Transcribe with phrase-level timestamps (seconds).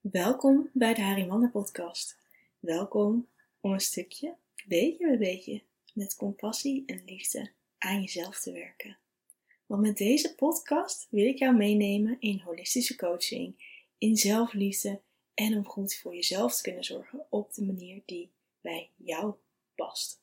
[0.00, 2.18] Welkom bij de Harimander podcast.
[2.58, 3.28] Welkom
[3.60, 4.36] om een stukje,
[4.66, 8.98] beetje bij beetje, met compassie en liefde aan jezelf te werken.
[9.66, 13.54] Want met deze podcast wil ik jou meenemen in holistische coaching,
[13.98, 15.00] in zelfliefde
[15.34, 18.30] en om goed voor jezelf te kunnen zorgen op de manier die
[18.60, 19.34] bij jou
[19.74, 20.20] past.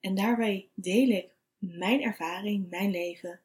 [0.00, 3.40] En daarbij deel ik mijn ervaring, mijn leven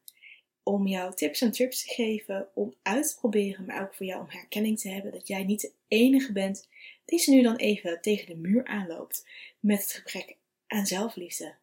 [0.68, 4.20] om jou tips en tricks te geven om uit te proberen, maar ook voor jou
[4.20, 6.68] om herkenning te hebben dat jij niet de enige bent
[7.04, 9.26] die ze nu dan even tegen de muur aanloopt
[9.60, 11.54] met het gebrek aan zelfliefde.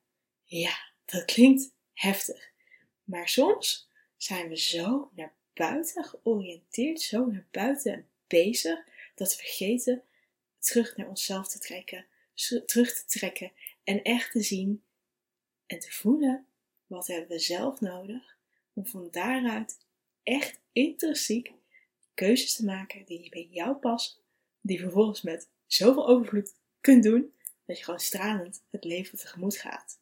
[0.43, 2.51] Ja, dat klinkt heftig.
[3.03, 8.79] Maar soms zijn we zo naar buiten georiënteerd, zo naar buiten bezig,
[9.15, 10.03] dat we vergeten
[10.59, 12.05] terug naar onszelf te trekken,
[12.65, 13.51] terug te trekken
[13.83, 14.83] en echt te zien
[15.65, 16.45] en te voelen
[16.87, 18.34] wat hebben we zelf nodig
[18.75, 19.77] om van daaruit
[20.23, 21.53] echt intrinsiek
[22.13, 24.21] keuzes te maken die bij jou passen,
[24.61, 27.33] die vervolgens met zoveel overvloed kunt doen,
[27.65, 29.99] dat je gewoon stralend het leven tegemoet gaat.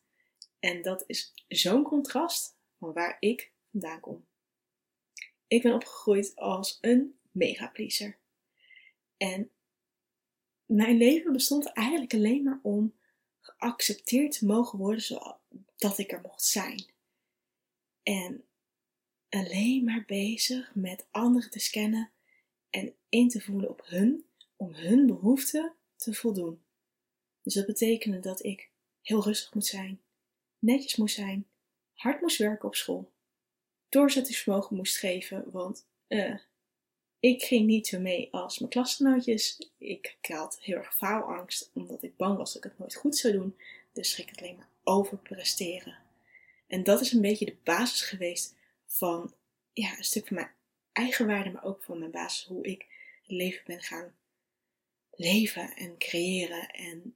[0.59, 4.25] En dat is zo'n contrast van waar ik vandaan kom.
[5.47, 8.17] Ik ben opgegroeid als een mega pleaser.
[9.17, 9.51] En
[10.65, 12.95] mijn leven bestond eigenlijk alleen maar om
[13.39, 16.85] geaccepteerd te mogen worden zodat ik er mocht zijn.
[18.03, 18.45] En
[19.33, 22.11] alleen maar bezig met anderen te scannen
[22.69, 26.63] en in te voelen op hun, om hun behoeften te voldoen.
[27.41, 28.69] Dus dat betekende dat ik
[29.01, 30.01] heel rustig moet zijn,
[30.59, 31.47] netjes moest zijn,
[31.93, 33.11] hard moest werken op school,
[33.89, 36.35] doorzettingsvermogen moest geven, want uh,
[37.19, 39.71] ik ging niet zo mee als mijn klasgenootjes.
[39.77, 43.33] Ik had heel erg faalangst, omdat ik bang was dat ik het nooit goed zou
[43.33, 43.57] doen.
[43.93, 45.97] Dus ging ik alleen maar overpresteren.
[46.67, 48.55] En dat is een beetje de basis geweest
[48.93, 49.33] van
[49.73, 50.51] ja, een stuk van mijn
[50.91, 52.85] eigen waarde, maar ook van mijn basis hoe ik
[53.21, 54.15] het leven ben gaan
[55.15, 56.69] leven en creëren.
[56.69, 57.15] En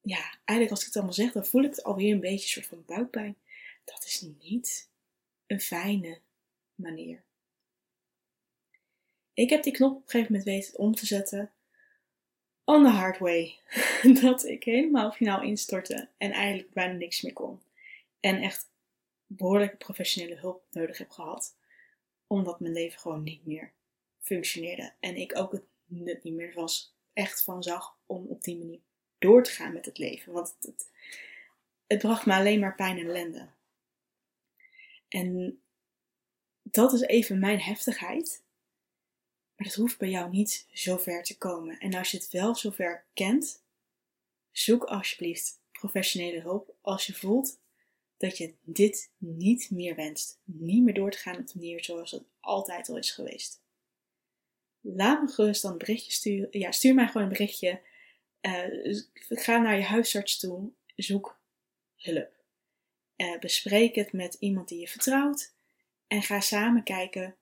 [0.00, 2.64] ja, eigenlijk als ik het allemaal zeg, dan voel ik het alweer een beetje een
[2.64, 3.36] soort van buikpijn.
[3.84, 4.90] Dat is niet
[5.46, 6.20] een fijne
[6.74, 7.22] manier.
[9.34, 11.52] Ik heb die knop op een gegeven moment weten om te zetten
[12.64, 13.58] on the hard way.
[14.22, 17.60] dat ik helemaal finaal instortte en eigenlijk bijna niks meer kon.
[18.20, 18.70] En echt
[19.28, 21.56] behoorlijke professionele hulp nodig heb gehad.
[22.26, 23.72] Omdat mijn leven gewoon niet meer
[24.20, 24.94] functioneerde.
[25.00, 28.80] En ik ook het nut niet meer was, echt van zag om op die manier
[29.18, 30.32] door te gaan met het leven.
[30.32, 30.90] Want het,
[31.86, 33.48] het, bracht me alleen maar pijn en ellende.
[35.08, 35.60] En
[36.62, 38.42] dat is even mijn heftigheid.
[39.56, 41.78] Maar dat hoeft bij jou niet zo ver te komen.
[41.78, 43.62] En als je het wel zover kent,
[44.50, 47.58] zoek alsjeblieft professionele hulp als je voelt
[48.18, 50.40] dat je dit niet meer wenst.
[50.44, 53.62] Niet meer door te gaan op de manier zoals het altijd al is geweest.
[54.80, 56.48] Laat me gerust dan een berichtje sturen.
[56.50, 57.80] Ja, stuur mij gewoon een berichtje.
[58.40, 60.72] Uh, ga naar je huisarts toe.
[60.96, 61.40] Zoek
[61.96, 62.36] hulp.
[63.16, 65.54] Uh, bespreek het met iemand die je vertrouwt.
[66.06, 67.36] En ga samen kijken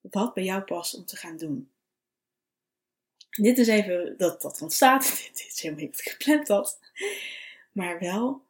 [0.00, 1.70] wat bij jou past om te gaan doen.
[3.30, 5.16] Dit is even dat dat ontstaat.
[5.26, 6.78] Dit is helemaal niet gepland dat.
[7.72, 8.48] Maar wel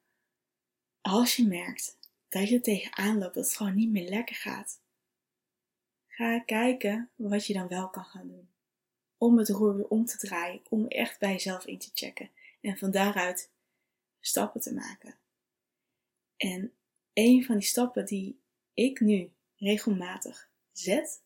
[1.01, 4.81] als je merkt dat je tegenaan loopt, dat het gewoon niet meer lekker gaat,
[6.07, 8.49] ga kijken wat je dan wel kan gaan doen.
[9.19, 12.79] Om het roer weer om te draaien, om echt bij jezelf in te checken en
[12.79, 13.51] van daaruit
[14.21, 15.19] stappen te maken.
[16.37, 16.73] En
[17.13, 18.41] een van die stappen die
[18.75, 21.23] ik nu regelmatig zet,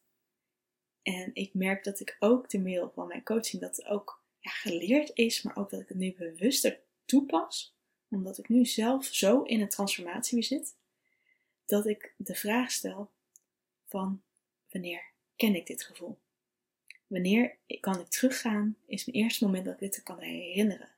[1.03, 5.11] en ik merk dat ik ook door middel van mijn coaching dat ook ja, geleerd
[5.15, 7.74] is, maar ook dat ik het nu bewuster toepas,
[8.11, 10.77] omdat ik nu zelf zo in een transformatie zit,
[11.67, 13.11] dat ik de vraag stel
[13.85, 14.23] van
[14.71, 15.05] wanneer
[15.37, 16.19] ken ik dit gevoel?
[17.07, 20.89] Wanneer kan ik teruggaan, is mijn eerste moment dat ik dit kan herinneren.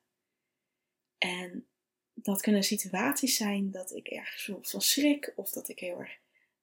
[1.17, 1.67] En
[2.13, 6.17] dat kunnen situaties zijn dat ik ergens van schrik of dat ik heel erg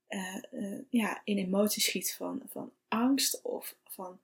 [0.08, 4.20] uh, uh, ja, in emoties schiet van, van angst of van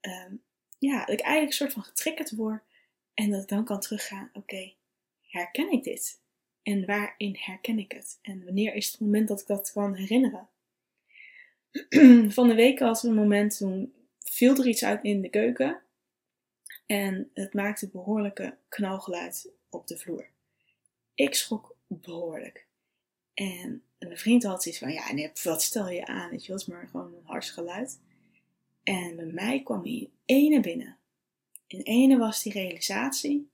[0.00, 0.42] um,
[0.78, 2.62] ja, dat ik eigenlijk een soort van getriggerd word
[3.14, 4.72] en dat ik dan kan teruggaan, oké,
[5.28, 6.20] herken ik dit?
[6.62, 8.18] En waarin herken ik het?
[8.22, 10.48] En wanneer is het moment dat ik dat kan herinneren?
[12.36, 15.82] Van de week was een moment toen viel er iets uit in de keuken.
[16.86, 20.28] En het maakte behoorlijke knalgeluid op de vloer.
[21.14, 22.66] Ik schrok behoorlijk.
[23.34, 26.32] En mijn vriend had zoiets van, ja, nee, wat stel je aan?
[26.32, 28.00] Het was maar gewoon een hars geluid.
[28.82, 30.98] En bij mij kwam hier ene binnen.
[31.66, 33.50] In ene was die realisatie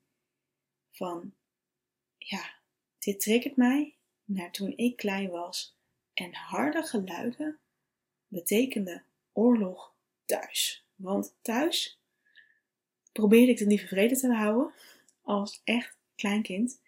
[0.91, 1.33] van,
[2.27, 2.53] ja,
[2.99, 5.77] dit triggert mij naar toen ik klein was
[6.13, 7.59] en harde geluiden
[8.27, 9.93] betekende oorlog
[10.25, 10.85] thuis.
[10.95, 11.99] Want thuis
[13.11, 14.73] probeerde ik de lieve vrede te houden
[15.21, 16.81] als echt klein kind.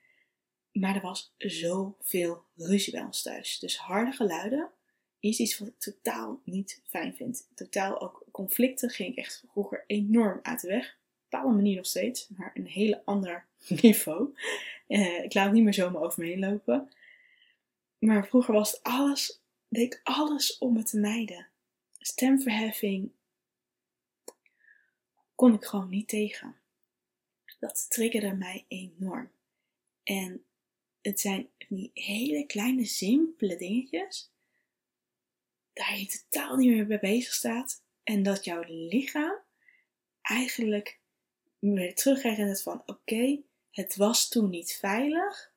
[0.71, 3.59] Maar er was zoveel ruzie bij ons thuis.
[3.59, 4.71] Dus harde geluiden
[5.19, 7.47] is iets wat ik totaal niet fijn vind.
[7.55, 10.85] Totaal ook conflicten ging ik echt vroeger enorm uit de weg.
[10.85, 13.45] Op een bepaalde manier nog steeds, maar een hele ander
[13.81, 14.33] niveau.
[14.87, 16.91] Uh, ik laat niet meer zomaar over me heen lopen.
[17.99, 21.47] Maar vroeger was het alles, deed ik alles om het te mijden.
[21.97, 23.11] Stemverheffing
[25.35, 26.55] kon ik gewoon niet tegen.
[27.59, 29.31] Dat triggerde mij enorm.
[30.03, 30.45] En
[31.01, 34.31] het zijn die hele kleine, simpele dingetjes.
[35.73, 37.83] Daar je totaal niet meer bij bezig staat.
[38.03, 39.37] En dat jouw lichaam
[40.21, 40.99] eigenlijk
[41.59, 41.93] weer
[42.47, 43.41] het van: oké,
[43.77, 45.51] het was toen niet veilig.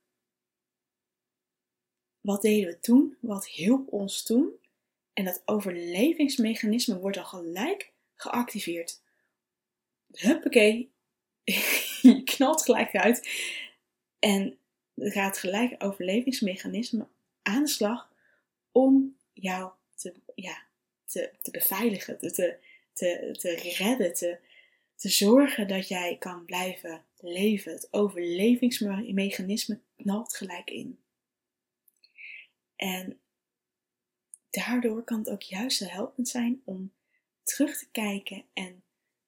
[2.21, 3.17] Wat deden we toen?
[3.21, 4.53] Wat hielp ons toen?
[5.13, 9.03] En dat overlevingsmechanisme wordt al gelijk geactiveerd.
[10.13, 10.93] Huppakee,
[12.03, 13.29] je knalt gelijk uit.
[14.19, 14.59] En
[14.95, 17.07] er gaat gelijk overlevingsmechanisme
[17.43, 18.13] aan de slag
[18.73, 20.63] om jou te, ja,
[21.05, 22.59] te, te beveiligen, te,
[22.93, 24.39] te, te redden, te,
[25.01, 27.73] te zorgen dat jij kan blijven leven.
[27.73, 30.99] Het overlevingsmechanisme knalt gelijk in.
[32.77, 33.21] En
[34.51, 36.93] daardoor kan het ook juist helpend zijn om
[37.43, 38.83] terug te kijken en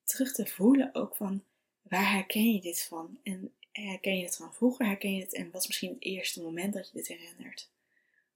[0.04, 1.44] terug te voelen ook van
[1.82, 3.19] waar herken je dit van?
[3.22, 6.42] En herken je het van vroeger, herken je het en wat is misschien het eerste
[6.42, 7.70] moment dat je dit herinnert?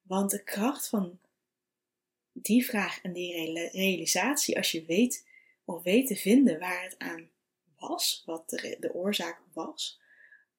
[0.02, 1.20] Want de kracht van
[2.32, 5.26] die vraag en die realisatie, als je weet
[5.66, 7.30] of weet te vinden waar het aan
[7.78, 10.00] was, wat de, de oorzaak was,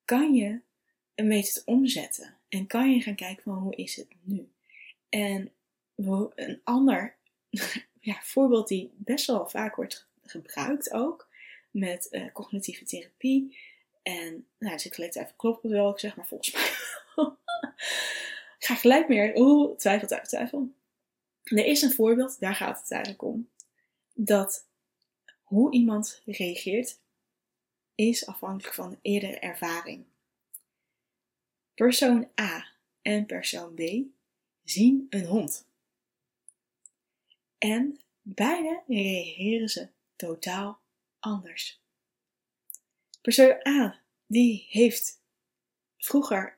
[0.05, 0.61] kan je
[1.15, 2.37] een beetje omzetten.
[2.49, 4.51] En kan je gaan kijken van hoe is het nu?
[5.09, 5.51] En
[6.35, 7.15] een ander
[7.99, 11.29] ja, voorbeeld die best wel vaak wordt gebruikt ook,
[11.71, 13.57] met uh, cognitieve therapie.
[14.03, 16.69] En nou, dus ik gelijk even kloppen wel, ik zeg maar volgens mij.
[18.67, 20.71] ga gelijk meer, oeh, twijfel, twijfel, twijfel.
[21.43, 23.49] Er is een voorbeeld, daar gaat het eigenlijk om.
[24.13, 24.66] Dat
[25.47, 26.99] hoe iemand reageert
[27.95, 30.05] is afhankelijk van de eerdere ervaring.
[31.73, 32.67] Persoon A
[33.01, 33.81] en persoon B
[34.63, 35.65] zien een hond.
[37.57, 40.79] En beide reageren ze totaal
[41.19, 41.81] anders.
[43.21, 45.21] Persoon A, die heeft
[45.97, 46.57] vroeger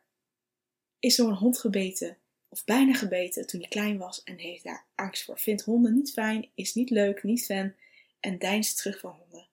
[1.00, 4.86] is door een hond gebeten of bijna gebeten toen hij klein was en heeft daar
[4.96, 5.40] angst voor.
[5.40, 7.74] Vindt honden niet fijn, is niet leuk, niet fan
[8.19, 9.48] en deinst terug van honden.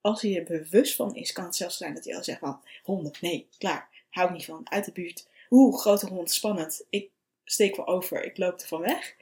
[0.00, 2.62] Als hij er bewust van is, kan het zelfs zijn dat hij al zegt van
[2.82, 5.28] honden, nee, klaar, hou niet van, uit de buurt.
[5.50, 7.10] Oeh, grote hond, spannend, ik
[7.44, 9.16] steek wel over, ik loop er van weg.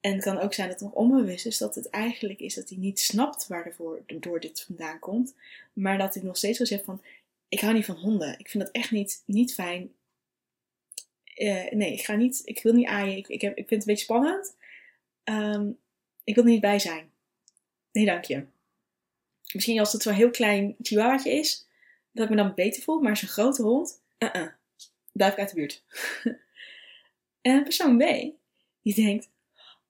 [0.00, 2.68] En het kan ook zijn dat het nog onbewust is dat het eigenlijk is dat
[2.68, 5.34] hij niet snapt waar door dit vandaan komt.
[5.72, 7.02] Maar dat hij nog steeds wel zegt van,
[7.48, 8.38] ik hou niet van honden.
[8.38, 9.94] Ik vind dat echt niet, niet fijn.
[11.36, 13.16] Uh, nee, ik ga niet, ik wil niet aaien.
[13.16, 14.56] Ik, ik, heb, ik vind het een beetje spannend.
[15.24, 15.78] Um,
[16.24, 17.09] ik wil er niet bij zijn.
[17.92, 18.46] Nee, dank je.
[19.52, 21.68] Misschien als het zo'n heel klein chihuahuaatje is,
[22.12, 23.00] dat ik me dan beter voel.
[23.00, 24.46] Maar een grote hond, uh -uh,
[25.12, 25.84] blijf ik uit de buurt.
[27.40, 28.02] en persoon B,
[28.82, 29.30] die denkt,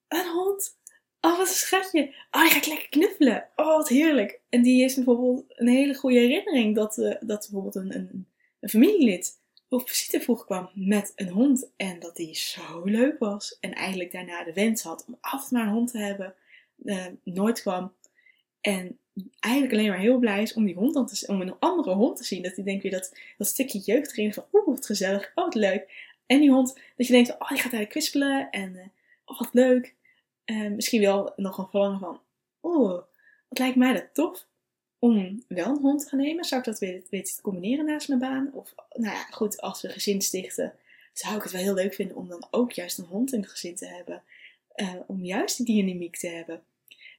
[0.07, 0.79] een hond?
[1.21, 2.15] Oh, wat een schatje.
[2.31, 3.49] Oh, die ga lekker knuffelen.
[3.55, 4.39] Oh, wat heerlijk.
[4.49, 8.27] En die heeft bijvoorbeeld een hele goede herinnering dat, uh, dat bijvoorbeeld een, een,
[8.59, 9.39] een familielid
[9.69, 11.71] op visite vroeg kwam met een hond.
[11.77, 13.57] En dat die zo leuk was.
[13.59, 16.35] En eigenlijk daarna de wens had om altijd maar een hond te hebben.
[16.83, 17.93] Uh, nooit kwam.
[18.61, 18.99] En
[19.39, 22.17] eigenlijk alleen maar heel blij is om die hond dan te, om een andere hond
[22.17, 22.41] te zien.
[22.41, 25.55] Dat hij denkt weer dat, dat stukje jeugd erin van, oeh, wat gezellig, oh, wat
[25.55, 26.09] leuk.
[26.25, 28.81] En die hond, dat je denkt, oh, die gaat eigenlijk kwispelen en, uh,
[29.25, 29.95] oh, wat leuk.
[30.45, 32.21] Uh, misschien wel nog een verlangen van,
[32.59, 33.01] oh,
[33.47, 34.47] wat lijkt mij dat tof
[34.99, 36.45] om wel een hond te gaan nemen.
[36.45, 38.49] Zou ik dat weten te combineren naast mijn baan?
[38.53, 40.73] Of, nou ja, goed, als we gezin stichten,
[41.13, 43.49] zou ik het wel heel leuk vinden om dan ook juist een hond in het
[43.49, 44.23] gezin te hebben.
[45.07, 46.63] Om juist die dynamiek te hebben.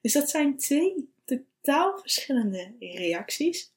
[0.03, 3.73] Dus dat zijn twee totaal verschillende reacties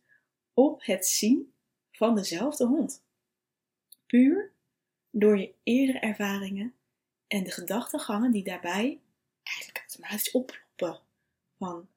[0.53, 1.53] op het zien
[1.91, 3.03] van dezelfde hond.
[4.05, 4.51] Puur
[5.10, 6.74] door je eerdere ervaringen
[7.27, 9.00] en de gedachtegangen die daarbij
[9.44, 11.03] eigenlijk automatisch oplopen.
[11.58, 11.88] Van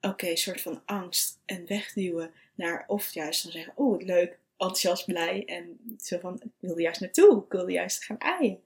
[0.00, 5.44] oké, soort van angst en wegduwen naar of juist dan zeggen, oh leuk, enthousiast, blij
[5.44, 8.62] en zo van, ik wil er juist naartoe, ik wil er juist gaan aaien.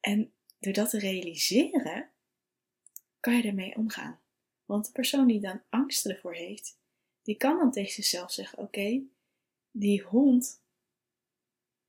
[0.00, 2.10] En door dat te realiseren,
[3.20, 4.20] kan je ermee omgaan.
[4.64, 6.78] Want de persoon die dan angst ervoor heeft,
[7.22, 9.02] die kan dan tegen zichzelf zeggen: Oké,
[9.70, 10.62] die hond,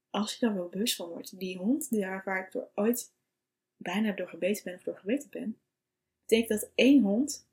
[0.10, 3.14] als je daar wel bewust van wordt, die hond daar waar ik door ooit
[3.78, 5.60] bijna door gebeten ben of door gebeten ben,
[6.22, 7.48] betekent dat één hond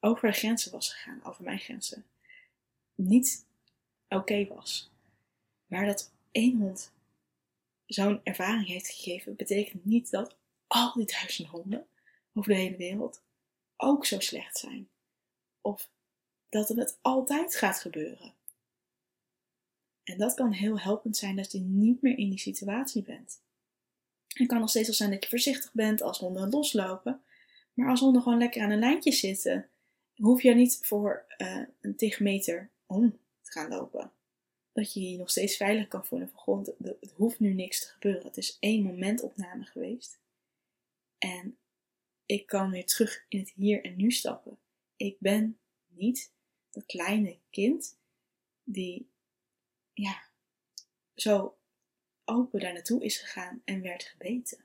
[0.00, 2.04] over de grenzen was gegaan, over mijn grenzen,
[2.94, 3.46] niet
[4.08, 4.90] oké was.
[5.66, 6.92] Maar dat één hond
[7.86, 10.36] zo'n ervaring heeft gegeven, betekent niet dat
[10.72, 11.86] al die duizend honden
[12.34, 13.22] over de hele wereld
[13.76, 14.88] ook zo slecht zijn.
[15.60, 15.90] Of
[16.48, 18.34] dat het altijd gaat gebeuren.
[20.04, 23.40] En dat kan heel helpend zijn dat je niet meer in die situatie bent.
[24.26, 27.22] Het kan nog steeds wel zijn dat je voorzichtig bent als honden loslopen.
[27.74, 29.68] Maar als honden gewoon lekker aan een lijntje zitten,
[30.14, 34.12] hoef je niet voor uh, een tig meter om te gaan lopen.
[34.72, 36.66] Dat je je nog steeds veilig kan voelen van grond.
[37.00, 38.26] Het hoeft nu niks te gebeuren.
[38.26, 40.20] Het is één momentopname geweest.
[41.22, 41.58] En
[42.26, 44.58] ik kan weer terug in het hier en nu stappen.
[44.96, 46.32] Ik ben niet
[46.70, 47.98] dat kleine kind
[48.64, 49.10] die
[49.92, 50.22] ja,
[51.14, 51.56] zo
[52.24, 54.64] open daar naartoe is gegaan en werd gebeten.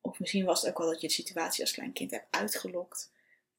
[0.00, 3.12] Of misschien was het ook wel dat je de situatie als klein kind hebt uitgelokt,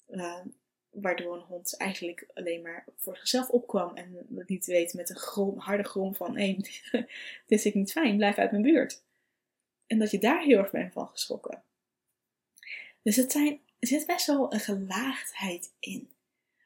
[0.07, 0.45] uh,
[0.89, 5.57] waardoor een hond eigenlijk alleen maar voor zichzelf opkwam en niet weten met een grom,
[5.57, 7.05] harde grom van: hé, dit
[7.47, 9.03] is ik niet fijn, blijf uit mijn buurt.
[9.87, 11.63] En dat je daar heel erg bent van geschrokken.
[13.01, 16.09] Dus het zijn, er zit best wel een gelaagdheid in.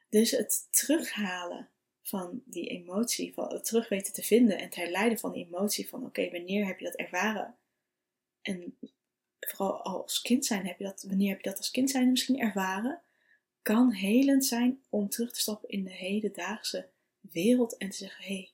[0.08, 1.68] Dus het terughalen
[2.02, 5.88] van die emotie, van het terug weten te vinden en te herleiden van die emotie
[5.88, 7.56] van oké, wanneer heb je dat ervaren?
[8.42, 8.78] En
[9.40, 12.40] vooral als kind zijn, heb je dat, wanneer heb je dat als kind zijn misschien
[12.40, 13.00] ervaren?
[13.62, 16.88] Kan helend zijn om terug te stappen in de hedendaagse
[17.20, 18.50] wereld en te zeggen: hé, hey,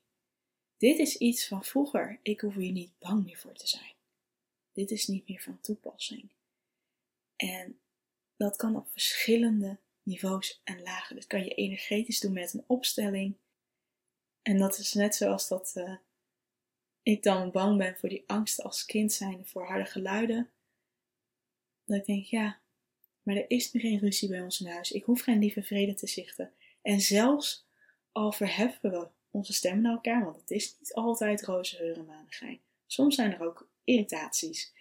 [0.77, 3.95] dit is iets van vroeger, ik hoef hier niet bang meer voor te zijn.
[4.73, 6.31] Dit is niet meer van toepassing.
[7.40, 7.80] En
[8.37, 11.16] dat kan op verschillende niveaus en lagen.
[11.16, 13.37] Dus kan je energetisch doen met een opstelling.
[14.42, 15.97] En dat is net zoals dat uh,
[17.02, 20.50] ik dan bang ben voor die angst als kind zijn voor harde geluiden.
[21.85, 22.61] Dat ik denk, ja,
[23.23, 24.92] maar er is nu geen ruzie bij ons in huis.
[24.92, 26.52] Ik hoef geen lieve vrede te zichten.
[26.82, 27.66] En zelfs
[28.12, 32.61] al verheffen we onze stem naar elkaar, want het is niet altijd roze heuren maandigheid.
[32.87, 34.73] Soms zijn er ook irritaties.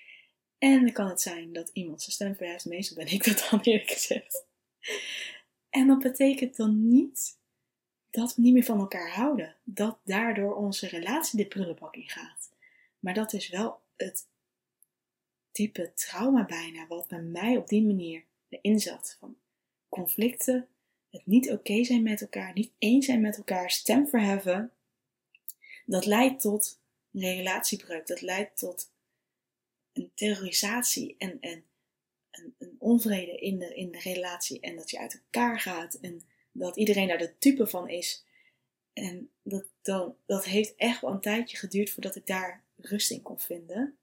[0.59, 2.65] En dan kan het zijn dat iemand zijn stem verheft.
[2.65, 4.45] Meestal ben ik dat dan eerlijk gezegd.
[5.69, 7.37] En dat betekent dan niet
[8.09, 9.55] dat we niet meer van elkaar houden.
[9.63, 12.49] Dat daardoor onze relatie de prullenbak in gaat.
[12.99, 14.27] Maar dat is wel het
[15.51, 19.15] type trauma bijna wat bij mij op die manier erin zat.
[19.19, 19.37] Van
[19.89, 20.67] conflicten,
[21.09, 24.71] het niet oké zijn met elkaar, niet eens zijn met elkaar, stem verheffen.
[25.85, 26.79] Dat leidt tot
[27.11, 28.07] relatiebreuk.
[28.07, 28.91] Dat leidt tot
[29.99, 31.63] een terrorisatie en, en
[32.31, 36.21] een, een, onvrede in de, in de relatie en dat je uit elkaar gaat en
[36.51, 38.25] dat iedereen daar de type van is.
[38.93, 43.21] En dat, dan, dat heeft echt wel een tijdje geduurd voordat ik daar rust in
[43.21, 43.97] kon vinden.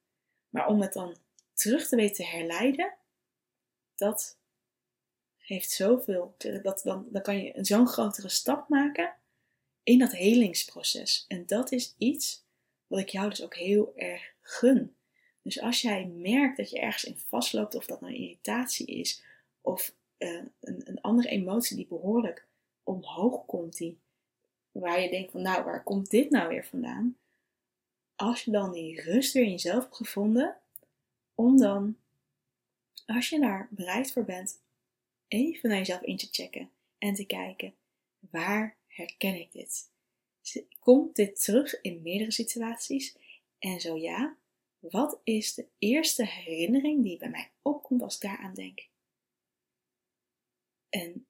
[0.49, 1.17] Maar om het dan
[1.53, 2.95] terug te weten te herleiden,
[3.95, 4.39] dat
[5.37, 6.35] heeft zoveel.
[6.63, 9.15] Dat, dan, dan kan je zo'n grotere stap maken
[9.83, 11.25] in dat helingsproces.
[11.29, 12.45] En dat is iets
[12.87, 14.96] wat ik jou dus ook heel erg gun.
[15.47, 19.23] Dus als jij merkt dat je ergens in vastloopt, of dat nou irritatie is,
[19.61, 22.47] of uh, een, een, andere emotie die behoorlijk
[22.83, 23.99] omhoog komt, die,
[24.73, 27.17] waar je denkt van nou, waar komt dit nou weer vandaan?
[28.17, 30.57] Als je dan die rust weer in jezelf hebt gevonden,
[31.35, 31.97] om dan,
[33.07, 34.61] als je daar bereid voor bent,
[35.29, 37.75] even naar jezelf in te checken en te kijken,
[38.19, 39.91] waar herken ik dit?
[40.79, 43.17] Komt dit terug in meerdere situaties?
[43.59, 44.37] En zo ja,
[44.91, 48.89] wat is de eerste herinnering die bij mij opkomt als ik daaraan denk?
[50.89, 51.27] En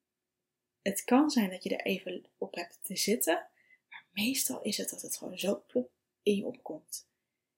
[0.82, 3.48] het kan zijn dat je er even op hebt te zitten,
[3.88, 5.90] maar meestal is het dat het gewoon zo plop
[6.22, 7.08] in je opkomt.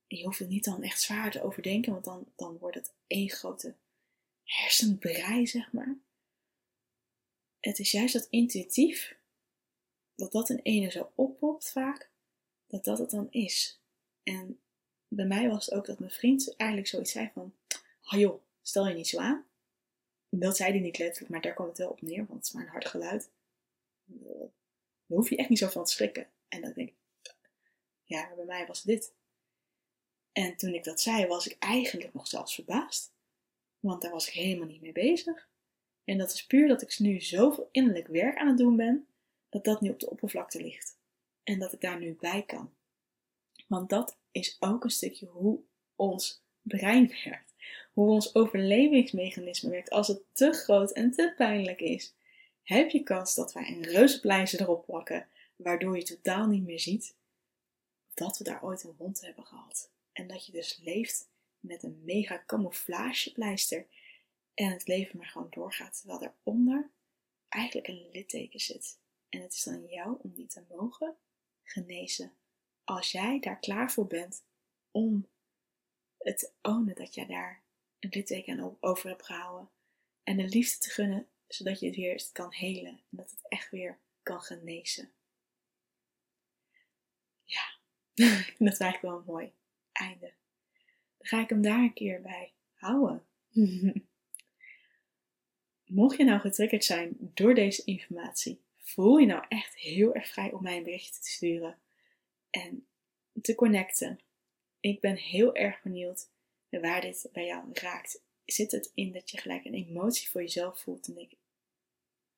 [0.06, 2.94] En je hoeft het niet dan echt zwaar te overdenken, want dan, dan wordt het
[3.06, 3.76] één grote
[4.44, 5.98] hersenbrei, zeg maar.
[7.60, 9.18] Het is juist dat intuïtief,
[10.14, 12.10] dat dat in ene zo oppopt vaak,
[12.66, 13.80] dat dat het dan is.
[14.22, 14.60] En
[15.08, 17.54] bij mij was het ook dat mijn vriend eigenlijk zoiets zei van,
[18.10, 19.46] oh joh, stel je niet zo aan.
[20.28, 22.52] Dat zei hij niet letterlijk, maar daar kwam het wel op neer, want het is
[22.52, 23.30] maar een hard geluid.
[24.04, 26.26] Daar hoef je echt niet zo van te schrikken.
[26.48, 26.94] En dan denk ik,
[28.04, 29.12] ja, bij mij was dit.
[30.32, 33.12] En toen ik dat zei, was ik eigenlijk nog zelfs verbaasd.
[33.80, 35.48] Want daar was ik helemaal niet mee bezig.
[36.04, 39.06] En dat is puur dat ik nu zoveel innerlijk werk aan het doen ben,
[39.48, 40.98] dat dat nu op de oppervlakte ligt.
[41.42, 42.72] En dat ik daar nu bij kan.
[43.68, 45.60] Want dat is ook een stukje hoe
[45.96, 47.54] ons brein werkt.
[47.92, 49.90] Hoe ons overlevingsmechanisme werkt.
[49.90, 52.14] Als het te groot en te pijnlijk is,
[52.62, 57.16] heb je kans dat wij een reuzenpleister erop plakken, waardoor je totaal niet meer ziet
[58.14, 59.90] dat we daar ooit een wond hebben gehad.
[60.12, 61.28] En dat je dus leeft
[61.60, 63.86] met een mega camouflagepleister
[64.54, 65.98] en het leven maar gewoon doorgaat.
[65.98, 66.90] Terwijl daaronder
[67.48, 68.98] eigenlijk een litteken zit.
[69.28, 71.16] En het is aan jou om die te mogen
[71.62, 72.32] genezen.
[72.88, 74.44] Als jij daar klaar voor bent
[74.90, 75.28] om
[76.18, 77.62] het te ownen dat jij daar
[77.98, 79.70] een litteken over hebt gehouden.
[80.22, 82.92] En de liefde te gunnen, zodat je het weer kan helen.
[82.92, 85.12] En dat het echt weer kan genezen.
[87.44, 87.74] Ja,
[88.58, 89.52] dat is eigenlijk wel een mooi
[89.92, 90.32] einde.
[91.18, 93.26] Dan ga ik hem daar een keer bij houden.
[95.84, 100.52] Mocht je nou getriggerd zijn door deze informatie, voel je nou echt heel erg vrij
[100.52, 101.78] om mij een berichtje te sturen
[102.50, 102.86] en
[103.42, 104.20] te connecten.
[104.80, 106.30] Ik ben heel erg benieuwd
[106.70, 108.22] waar dit bij jou raakt.
[108.44, 111.32] Zit het in dat je gelijk een emotie voor jezelf voelt en denk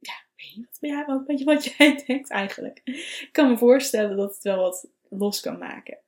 [0.00, 0.50] ja, weet
[0.80, 2.80] je wat weet je wat jij denkt eigenlijk.
[2.84, 5.98] Ik kan me voorstellen dat het wel wat los kan maken.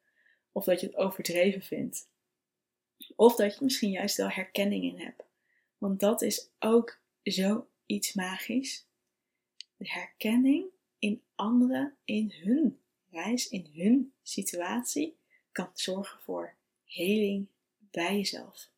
[0.52, 2.10] Of dat je het overdreven vindt.
[3.16, 5.24] Of dat je misschien juist wel herkenning in hebt.
[5.78, 8.86] Want dat is ook zoiets magisch.
[9.76, 10.66] De herkenning
[10.98, 12.81] in anderen, in hun
[13.12, 15.16] reis, in hun situatie,
[15.52, 16.54] kan zorgen voor
[16.84, 17.46] heling
[17.78, 18.70] bij jezelf.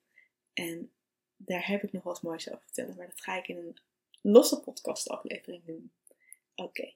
[0.52, 0.90] En
[1.36, 3.76] daar heb ik nog wat moois over vertellen, maar dat ga ik in een
[4.20, 5.92] losse podcast aflevering doen.
[6.54, 6.92] Oké,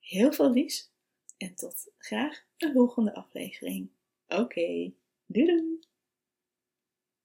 [0.00, 0.90] heel veel liefs
[1.36, 3.88] en tot graag de volgende aflevering.
[4.28, 4.92] Oké,
[5.26, 5.87] doei doei!